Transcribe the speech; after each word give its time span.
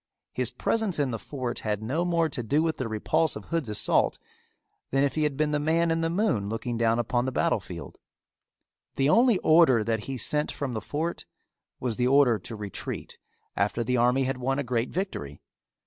His 0.33 0.49
presence 0.49 0.97
in 0.97 1.11
the 1.11 1.19
fort 1.19 1.59
had 1.59 1.83
no 1.83 2.03
more 2.03 2.27
to 2.27 2.41
do 2.41 2.63
with 2.63 2.77
the 2.77 2.87
repulse 2.87 3.35
of 3.35 3.45
Hood's 3.45 3.69
assault 3.69 4.17
than 4.89 5.03
if 5.03 5.13
he 5.13 5.21
had 5.21 5.37
been 5.37 5.51
the 5.51 5.59
man 5.59 5.91
in 5.91 6.01
the 6.01 6.09
moon 6.09 6.49
looking 6.49 6.75
down 6.75 6.97
upon 6.97 7.25
the 7.25 7.31
battle 7.31 7.59
field. 7.59 7.99
The 8.95 9.09
only 9.09 9.37
order 9.43 9.83
that 9.83 10.05
he 10.05 10.17
sent 10.17 10.51
from 10.51 10.73
the 10.73 10.81
fort 10.81 11.25
was 11.79 11.97
the 11.97 12.07
order 12.07 12.39
to 12.39 12.55
retreat 12.55 13.19
after 13.55 13.83
the 13.83 13.97
army 13.97 14.23
had 14.23 14.37
won 14.39 14.57
a 14.57 14.63
great 14.63 14.89
victory. 14.89 15.39